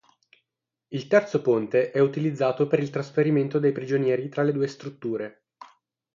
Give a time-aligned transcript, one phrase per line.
[0.87, 5.43] Il terzo ponte è utilizzato per il trasferimento dei prigionieri tra le due strutture.